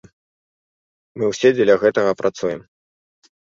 [1.19, 2.61] Мы ўсе дзеля гэтага працуем.